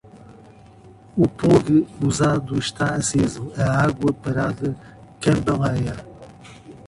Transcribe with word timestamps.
O 1.15 1.27
plugue 1.27 1.85
usado 2.03 2.57
está 2.57 2.95
aceso, 2.95 3.53
a 3.55 3.83
água 3.85 4.11
parada 4.11 4.75
cambaleia. 5.19 5.93